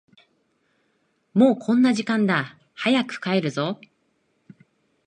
[1.35, 3.79] もうこんな時間だ、早く帰るぞ。